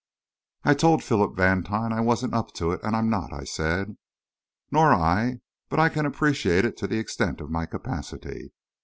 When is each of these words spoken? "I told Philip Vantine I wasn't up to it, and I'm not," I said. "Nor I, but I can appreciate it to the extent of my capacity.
"I 0.63 0.73
told 0.73 1.03
Philip 1.03 1.35
Vantine 1.37 1.93
I 1.93 2.01
wasn't 2.01 2.33
up 2.33 2.53
to 2.55 2.71
it, 2.71 2.81
and 2.81 2.95
I'm 2.95 3.07
not," 3.07 3.31
I 3.31 3.43
said. 3.43 3.97
"Nor 4.71 4.95
I, 4.95 5.41
but 5.69 5.77
I 5.79 5.89
can 5.89 6.07
appreciate 6.07 6.65
it 6.65 6.75
to 6.77 6.87
the 6.87 6.97
extent 6.97 7.39
of 7.39 7.51
my 7.51 7.67
capacity. 7.67 8.51